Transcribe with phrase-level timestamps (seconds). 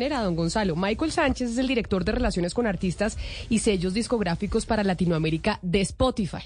[0.00, 0.76] manera, don Gonzalo.
[0.76, 3.18] Michael Sánchez es el director de Relaciones con Artistas
[3.50, 6.42] y Sellos Discográficos para Latinoamérica de Spotify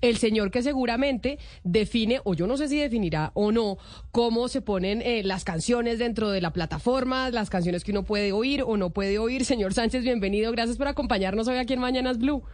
[0.00, 3.78] el señor que seguramente define, o yo no sé si definirá o no,
[4.12, 8.30] cómo se ponen eh, las canciones dentro de la plataforma, las canciones que uno puede
[8.30, 9.44] oír o no puede oír.
[9.44, 10.52] Señor Sánchez, bienvenido.
[10.52, 12.44] Gracias por acompañarnos hoy aquí en Mañanas Blue.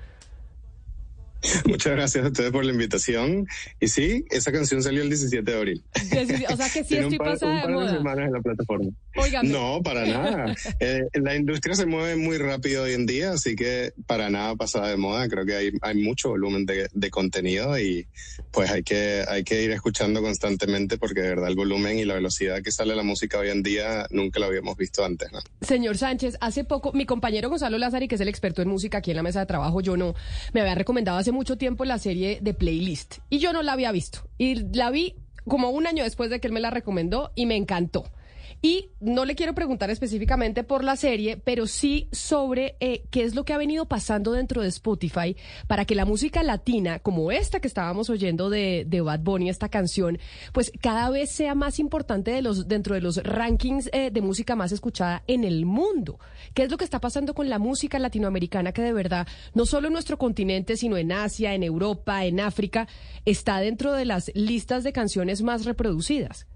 [1.68, 3.46] Muchas gracias a ustedes por la invitación.
[3.80, 5.84] Y sí, esa canción salió el 17 de abril.
[6.50, 8.90] O sea que sí estoy pasada de semanas en la plataforma.
[9.42, 10.54] No, para nada.
[10.80, 14.88] Eh, la industria se mueve muy rápido hoy en día, así que para nada pasada
[14.88, 15.28] de moda.
[15.28, 18.06] Creo que hay, hay mucho volumen de, de, contenido y
[18.50, 22.14] pues hay que, hay que ir escuchando constantemente porque de verdad el volumen y la
[22.14, 25.30] velocidad que sale la música hoy en día nunca lo habíamos visto antes.
[25.32, 25.38] ¿no?
[25.60, 29.12] Señor Sánchez, hace poco mi compañero Gonzalo Lázaro, que es el experto en música aquí
[29.12, 30.14] en la mesa de trabajo, yo no,
[30.52, 33.92] me había recomendado hace mucho tiempo la serie de Playlist y yo no la había
[33.92, 34.20] visto.
[34.38, 35.16] Y la vi
[35.46, 38.04] como un año después de que él me la recomendó y me encantó.
[38.62, 43.34] Y no le quiero preguntar específicamente por la serie, pero sí sobre eh, qué es
[43.34, 47.60] lo que ha venido pasando dentro de Spotify para que la música latina, como esta
[47.60, 50.18] que estábamos oyendo de, Bad Bunny, esta canción,
[50.52, 54.56] pues cada vez sea más importante de los, dentro de los rankings eh, de música
[54.56, 56.18] más escuchada en el mundo.
[56.54, 59.88] ¿Qué es lo que está pasando con la música latinoamericana que de verdad, no solo
[59.88, 62.88] en nuestro continente, sino en Asia, en Europa, en África,
[63.24, 66.46] está dentro de las listas de canciones más reproducidas?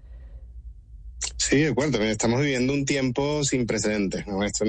[1.49, 2.01] Sí, de acuerdo.
[2.03, 4.27] Estamos viviendo un tiempo sin precedentes.
[4.27, 4.43] ¿no?
[4.43, 4.65] Esto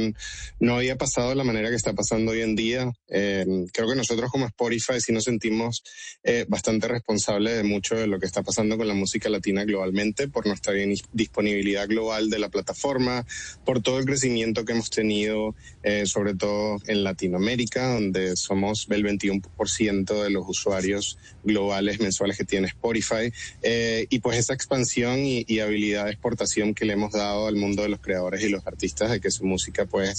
[0.60, 2.90] no había pasado de la manera que está pasando hoy en día.
[3.08, 5.82] Eh, creo que nosotros como Spotify sí nos sentimos
[6.22, 10.28] eh, bastante responsables de mucho de lo que está pasando con la música latina globalmente,
[10.28, 10.72] por nuestra
[11.12, 13.26] disponibilidad global de la plataforma,
[13.64, 19.04] por todo el crecimiento que hemos tenido, eh, sobre todo en Latinoamérica, donde somos el
[19.04, 23.32] 21% de los usuarios globales mensuales que tiene Spotify.
[24.08, 26.12] y pues esa expansión y, y habilidad de
[26.74, 29.44] que le hemos dado al mundo de los creadores y los artistas, de que su
[29.44, 30.14] música pueda,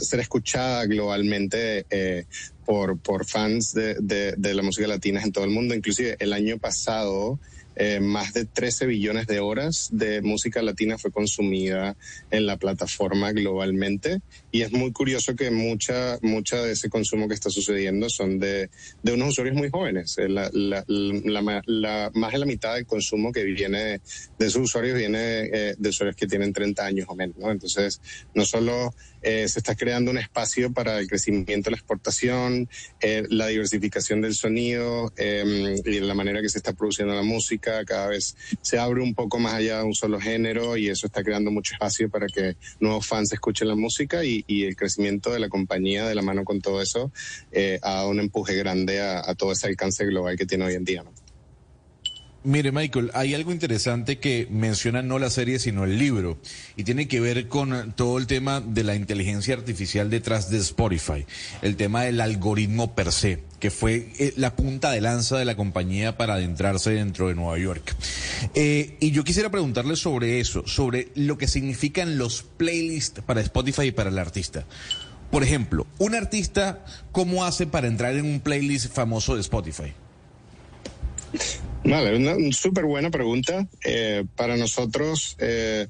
[0.00, 2.26] ser escuchada globalmente eh,
[2.64, 5.74] por, fans de, la música latina en todo el mundo.
[5.74, 7.38] Inclusive el año pasado
[7.76, 11.96] eh, más de 13 billones de horas de música latina fue consumida
[12.30, 14.20] en la plataforma globalmente
[14.50, 18.70] y es muy curioso que mucha mucha de ese consumo que está sucediendo son de,
[19.02, 20.16] de unos usuarios muy jóvenes.
[20.18, 24.00] Eh, la, la, la, más de la mitad del consumo que viene
[24.38, 27.36] de, esos usuarios viene eh, de usuarios que tienen 30 años o menos.
[27.38, 27.50] ¿no?
[27.50, 28.00] Entonces,
[28.34, 28.94] no solo
[29.26, 32.68] eh, se está creando un espacio para el crecimiento de la exportación,
[33.00, 37.84] eh, la diversificación del sonido eh, y la manera que se está produciendo la música.
[37.84, 41.24] Cada vez se abre un poco más allá de un solo género y eso está
[41.24, 45.48] creando mucho espacio para que nuevos fans escuchen la música y, el crecimiento de la
[45.48, 47.10] compañía de la mano con todo eso
[47.50, 50.74] eh, ha dado un empuje grande a, a, todo ese alcance global que tiene hoy
[50.74, 51.02] en día.
[51.02, 51.25] ¿no?
[52.46, 56.38] Mire, Michael, hay algo interesante que menciona no la serie, sino el libro,
[56.76, 61.26] y tiene que ver con todo el tema de la inteligencia artificial detrás de Spotify,
[61.60, 65.56] el tema del algoritmo per se, que fue eh, la punta de lanza de la
[65.56, 67.96] compañía para adentrarse dentro de Nueva York.
[68.54, 73.86] Eh, y yo quisiera preguntarle sobre eso, sobre lo que significan los playlists para Spotify
[73.86, 74.66] y para el artista.
[75.32, 79.94] Por ejemplo, un artista, ¿cómo hace para entrar en un playlist famoso de Spotify?
[81.84, 83.68] Vale, una súper buena pregunta.
[83.84, 85.86] Eh, para nosotros, eh,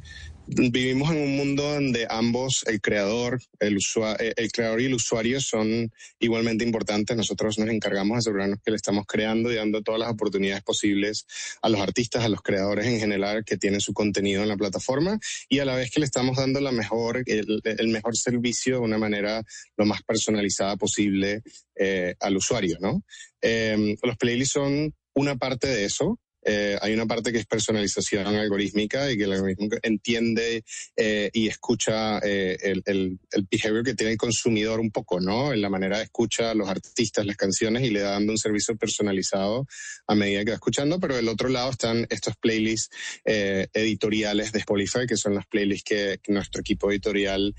[0.47, 5.41] vivimos en un mundo donde ambos, el creador, el, usuario, el creador y el usuario
[5.41, 7.17] son igualmente importantes.
[7.17, 11.27] Nosotros nos encargamos de asegurarnos que le estamos creando y dando todas las oportunidades posibles
[11.63, 15.19] a los artistas, a los creadores en general que tienen su contenido en la plataforma
[15.49, 18.81] y a la vez que le estamos dando la mejor, el, el mejor servicio de
[18.81, 19.43] una manera
[19.77, 21.43] lo más personalizada posible
[21.75, 23.03] eh, al usuario, ¿no?
[23.43, 26.19] Eh, los playlists son una parte de eso.
[26.49, 30.63] Eh, hay una parte que es personalización algorítmica y que el algoritmo entiende
[30.97, 35.53] eh, y escucha eh, el, el, el, behavior que tiene el consumidor un poco, ¿no?
[35.53, 38.39] En la manera de escucha a los artistas, las canciones y le da dando un
[38.39, 39.67] servicio personalizado
[40.07, 41.01] a medida que va escuchando.
[41.01, 42.91] Pero del otro lado están estos playlists
[43.25, 47.55] editoriales de Spotify, que son las playlists que, que nuestro equipo editorial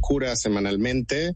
[0.00, 1.34] cura semanalmente,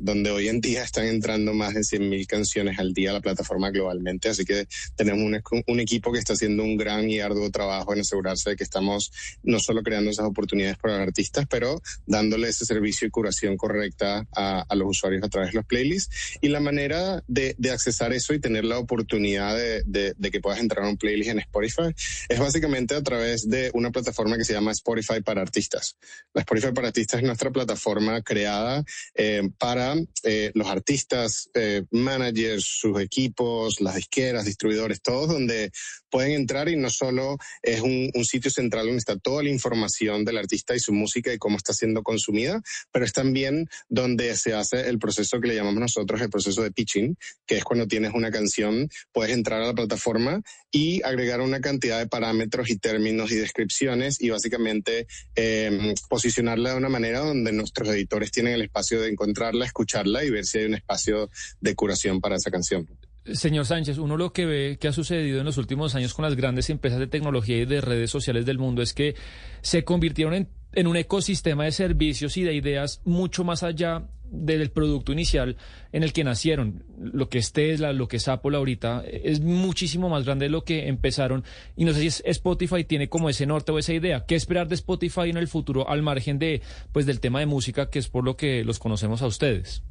[0.00, 3.70] donde hoy en día están entrando más de 100.000 canciones al día a la plataforma
[3.70, 4.28] globalmente.
[4.28, 4.66] Así que
[4.96, 8.56] tenemos un, un equipo que está haciendo un gran y arduo trabajo en asegurarse de
[8.56, 9.12] que estamos
[9.42, 14.26] no solo creando esas oportunidades para los artistas, pero dándole ese servicio y curación correcta
[14.34, 16.38] a, a los usuarios a través de los playlists.
[16.40, 20.40] Y la manera de, de accesar eso y tener la oportunidad de, de, de, que
[20.40, 21.94] puedas entrar a un playlist en Spotify
[22.28, 25.96] es básicamente a través de una plataforma que se llama Spotify para Artistas.
[26.32, 28.84] La Spotify para Artistas es nuestra plataforma creada
[29.14, 35.70] eh, para eh, los artistas, eh, managers, sus equipos, las disqueras, distribuidores, todos donde
[36.10, 40.38] pueden entrar y no solo es un, sitio central donde está toda la información del
[40.38, 44.88] artista y su música y cómo está siendo consumida, pero es también donde se hace
[44.88, 48.30] el proceso que le llamamos nosotros el proceso de pitching, que es cuando tienes una
[48.30, 53.36] canción, puedes entrar a la plataforma y agregar una cantidad de parámetros y términos y
[53.36, 59.10] descripciones y básicamente em, posicionarla de una manera donde nuestros editores tienen el espacio de
[59.10, 61.30] encontrarla, escucharla y ver si hay un espacio
[61.60, 62.88] de curación para esa canción.
[63.32, 66.36] Señor Sánchez, uno lo que ve que ha sucedido en los últimos años con las
[66.36, 69.14] grandes empresas de tecnología y de redes sociales del mundo es que
[69.62, 75.12] se convirtieron en, un ecosistema de servicios y de ideas mucho más allá del producto
[75.12, 75.56] inicial
[75.92, 76.84] en el que nacieron.
[76.98, 80.64] Lo que es Tesla, lo que es Apple ahorita, es muchísimo más grande de lo
[80.64, 81.44] que empezaron.
[81.76, 84.26] Y no sé si Spotify tiene como ese norte o esa idea.
[84.26, 86.60] ¿Qué esperar de Spotify en el futuro al margen de,
[86.92, 89.82] pues, del tema de música, que es por lo que los conocemos a ustedes?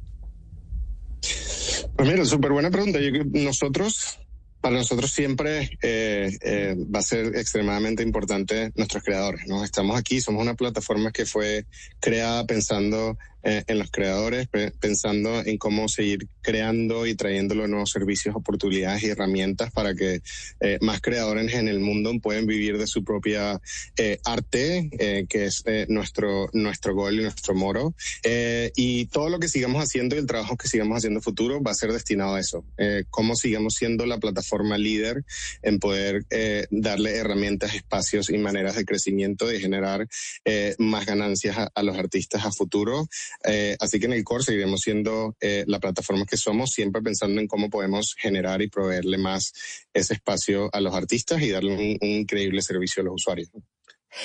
[1.96, 2.98] Pues mira, súper buena pregunta.
[3.32, 4.18] nosotros,
[4.60, 9.46] para nosotros siempre eh, eh, va a ser extremadamente importante nuestros creadores.
[9.46, 9.62] ¿no?
[9.62, 11.66] Estamos aquí, somos una plataforma que fue
[12.00, 14.48] creada pensando eh, en los creadores,
[14.80, 20.20] pensando en cómo seguir creando y trayendo los nuevos servicios, oportunidades y herramientas para que
[20.60, 23.60] eh, más creadores en el mundo puedan vivir de su propia
[23.96, 24.90] eh, arte,
[25.28, 27.94] que es nuestro, nuestro gol y nuestro moro.
[28.76, 31.74] y todo lo que sigamos haciendo y el trabajo que sigamos haciendo futuro va a
[31.74, 32.64] ser destinado a eso.
[33.10, 35.24] cómo sigamos siendo la plataforma líder
[35.62, 36.24] en poder
[36.70, 40.06] darle herramientas, espacios y maneras de crecimiento y generar
[40.78, 43.08] más ganancias a, a los artistas a futuro.
[43.44, 47.40] Eh, así que en el core seguiremos siendo eh, la plataforma que somos, siempre pensando
[47.40, 49.52] en cómo podemos generar y proveerle más
[49.92, 53.50] ese espacio a los artistas y darle un increíble servicio a los usuarios.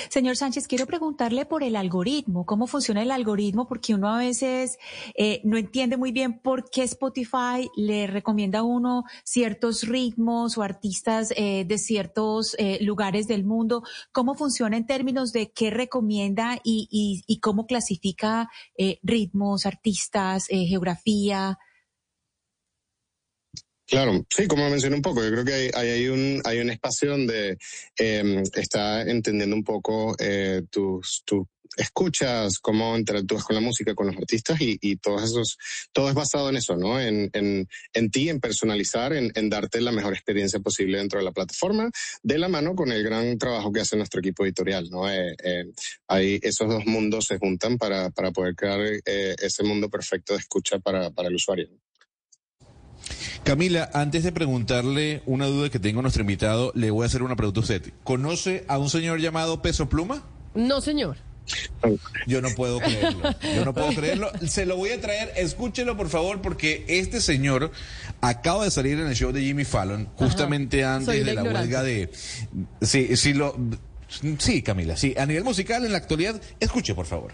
[0.09, 4.77] Señor Sánchez, quiero preguntarle por el algoritmo, cómo funciona el algoritmo, porque uno a veces
[5.15, 10.63] eh, no entiende muy bien por qué Spotify le recomienda a uno ciertos ritmos o
[10.63, 13.83] artistas eh, de ciertos eh, lugares del mundo.
[14.11, 18.49] ¿Cómo funciona en términos de qué recomienda y, y cómo clasifica
[19.01, 21.57] ritmos, artistas, geografía?
[23.89, 27.09] Claro, sí, como mencioné un poco, yo creo que hay, hay, un, hay un espacio
[27.09, 27.57] donde
[27.97, 34.07] eh, está entendiendo un poco eh, tus, tus escuchas, cómo interactúas con la música, con
[34.07, 35.57] los artistas y, y todos esos,
[35.91, 36.99] todo es basado en eso, ¿no?
[37.01, 41.25] En, en, en ti, en personalizar, en, en, darte la mejor experiencia posible dentro de
[41.25, 41.89] la plataforma,
[42.21, 45.09] de la mano con el gran trabajo que hace nuestro equipo editorial, ¿no?
[45.09, 50.33] Eh, eh, esos dos mundos se juntan para, para poder crear eh, ese mundo perfecto
[50.33, 51.69] de escucha para, para el usuario.
[53.43, 57.23] Camila, antes de preguntarle una duda que tengo a nuestro invitado, le voy a hacer
[57.23, 57.93] una pregunta a usted.
[58.03, 60.23] ¿Conoce a un señor llamado Peso Pluma?
[60.53, 61.17] No, señor.
[62.27, 63.35] Yo no puedo creerlo.
[63.55, 64.31] Yo no puedo creerlo.
[64.47, 65.33] Se lo voy a traer.
[65.35, 67.71] Escúchelo, por favor, porque este señor
[68.21, 72.11] acaba de salir en el show de Jimmy Fallon, justamente antes de la huelga de.
[72.81, 73.55] Sí, sí, lo.
[74.39, 75.15] Sí, Camila, sí.
[75.17, 77.33] A nivel musical, en la actualidad, escuche, por favor.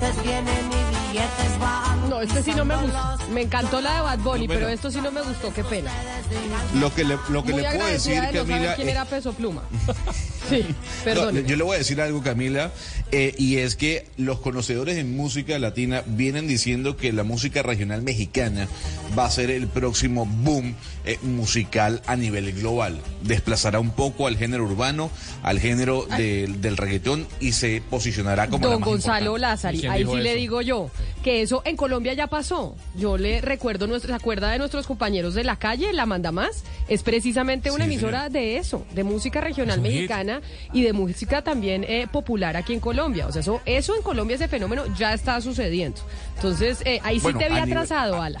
[0.00, 0.83] veces vienen y
[3.44, 5.90] encantó la de Bad Bunny, pero esto sí no me gustó, qué pena.
[6.74, 8.74] Lo que le, lo que le puedo decir, Camila.
[8.74, 9.62] quién era Peso Pluma.
[10.48, 10.64] sí,
[11.04, 11.44] perdón.
[11.46, 12.72] yo le voy a decir algo, Camila,
[13.12, 18.02] eh, y es que los conocedores en música latina vienen diciendo que la música regional
[18.02, 18.66] mexicana
[19.16, 22.98] va a ser el próximo boom eh, musical a nivel global.
[23.22, 25.10] Desplazará un poco al género urbano,
[25.42, 30.62] al género del reggaetón y se posicionará como Don Gonzalo Lázari, ahí sí le digo
[30.62, 30.90] yo
[31.22, 32.76] que eso en Colombia ya pasó.
[32.94, 36.64] Yo le recuerdo, nuestro, ¿se acuerda de nuestros compañeros de la calle, La Manda Más?
[36.88, 40.42] Es precisamente una emisora de eso, de música regional mexicana
[40.72, 43.26] y de música también eh, popular aquí en Colombia.
[43.26, 46.00] O sea, eso, eso en Colombia, ese fenómeno ya está sucediendo.
[46.36, 48.40] Entonces, eh, ahí sí te vi atrasado, Ala.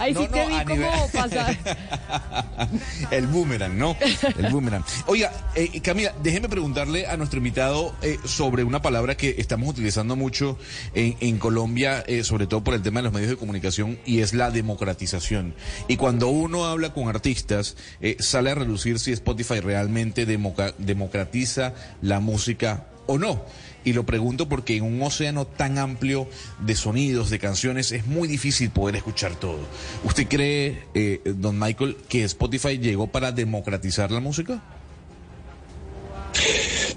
[0.00, 1.56] ahí sí te vi como pasar.
[3.10, 3.96] El boomerang, ¿no?
[4.38, 4.84] El boomerang.
[5.06, 7.94] Oiga, eh, Camila, déjeme preguntarle a nuestro invitado
[8.24, 10.58] sobre una palabra que estamos utilizando mucho
[10.94, 14.20] en, en Colombia, sobre sobre todo por el tema de los medios de comunicación, y
[14.20, 15.54] es la democratización.
[15.86, 22.20] Y cuando uno habla con artistas, eh, sale a relucir si Spotify realmente democratiza la
[22.20, 23.44] música o no.
[23.84, 26.26] Y lo pregunto porque en un océano tan amplio
[26.64, 29.60] de sonidos, de canciones, es muy difícil poder escuchar todo.
[30.02, 34.62] ¿Usted cree, eh, don Michael, que Spotify llegó para democratizar la música?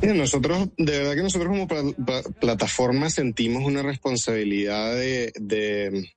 [0.14, 1.68] nosotros, de verdad que nosotros como
[2.40, 6.12] plataforma sentimos una responsabilidad de,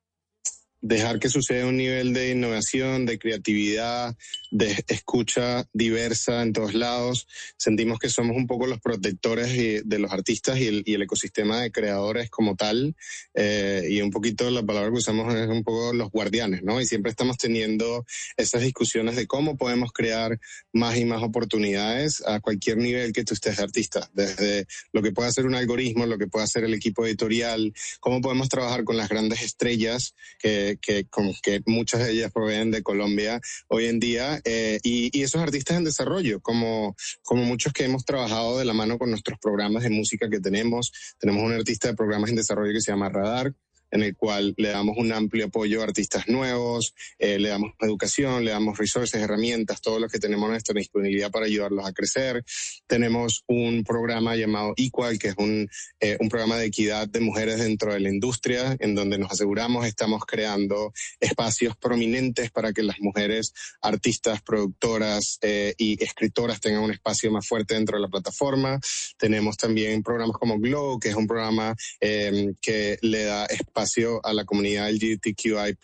[0.81, 4.17] dejar que suceda un nivel de innovación, de creatividad,
[4.51, 7.27] de escucha diversa en todos lados.
[7.57, 12.31] Sentimos que somos un poco los protectores de los artistas y el, ecosistema de creadores
[12.31, 12.95] como tal.
[13.35, 16.81] Eh, y un poquito la palabra que usamos es un poco los guardianes, ¿no?
[16.81, 18.05] Y siempre estamos teniendo
[18.37, 20.39] esas discusiones de cómo podemos crear
[20.73, 24.11] más y más oportunidades a cualquier nivel que tú estés de artista.
[24.13, 28.21] Desde lo que puede hacer un algoritmo, lo que puede hacer el equipo editorial, cómo
[28.21, 31.07] podemos trabajar con las grandes estrellas que, que,
[31.43, 35.85] que muchas de ellas proveen de Colombia hoy en día eh, y, esos artistas en
[35.85, 40.29] desarrollo, como, como muchos que hemos trabajado de la mano con nuestros programas de música
[40.31, 40.93] que tenemos.
[41.19, 43.53] Tenemos un artista de programas en desarrollo que se llama Radar,
[43.91, 48.45] en el cual le damos un amplio apoyo a artistas nuevos, eh, le damos educación,
[48.45, 52.45] le damos resources, herramientas, todo lo que tenemos a nuestra disponibilidad para ayudarlos a crecer.
[52.87, 55.69] Tenemos un programa llamado Equal, que es un,
[56.01, 59.87] eh, un programa de equidad de mujeres dentro de la industria, en donde nos aseguramos
[59.87, 66.91] estamos creando espacios prominentes para que las mujeres artistas, productoras eh, y escritoras tengan un
[66.91, 68.79] espacio más fuerte dentro de la plataforma.
[69.17, 74.33] Tenemos también programas como Glow, que es un programa que le da espacio espacio a
[74.33, 75.77] la comunidad LGBTQI+,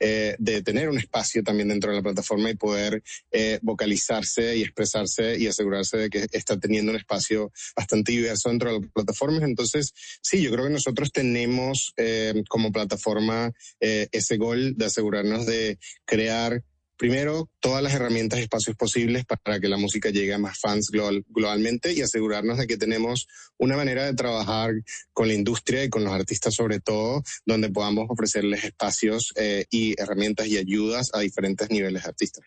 [0.00, 4.62] eh, de tener un espacio también dentro de la plataforma y poder eh, vocalizarse y
[4.62, 9.42] expresarse y asegurarse de que está teniendo un espacio bastante diverso dentro de las plataformas.
[9.42, 15.78] Entonces, sí, yo creo que nosotros tenemos eh, como plataforma ese gol de asegurarnos de
[16.04, 16.62] crear
[16.98, 20.90] primero, todas las herramientas y espacios posibles para que la música llegue a más fans
[20.90, 24.72] globalmente y asegurarnos de que tenemos una manera de trabajar
[25.12, 30.00] con la industria y con los artistas sobre todo, donde podamos ofrecerles espacios eh, y
[30.00, 32.44] herramientas y ayudas a diferentes niveles de artistas.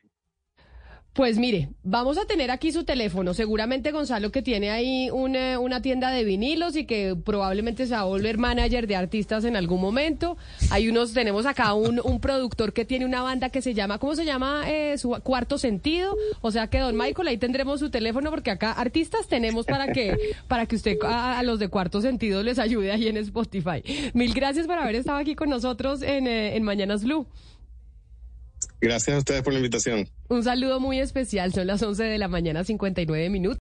[1.13, 3.33] Pues mire, vamos a tener aquí su teléfono.
[3.33, 7.99] Seguramente Gonzalo que tiene ahí una, una, tienda de vinilos y que probablemente se va
[7.99, 10.37] a volver manager de artistas en algún momento.
[10.69, 14.15] Hay unos, tenemos acá un, un productor que tiene una banda que se llama, ¿cómo
[14.15, 14.63] se llama?
[14.71, 16.15] Eh, su cuarto sentido.
[16.39, 20.17] O sea que don Michael, ahí tendremos su teléfono porque acá artistas tenemos para que,
[20.47, 23.83] para que usted a, los de cuarto sentido les ayude ahí en Spotify.
[24.13, 27.27] Mil gracias por haber estado aquí con nosotros en, eh, en Mañanas Blue.
[28.81, 30.09] Gracias a ustedes por la invitación.
[30.27, 31.53] Un saludo muy especial.
[31.53, 33.49] Son las 11 de la mañana, 59 minutos.